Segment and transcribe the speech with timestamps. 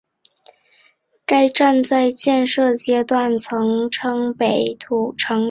[1.27, 5.39] 该站在建设阶段曾称北土城东路站。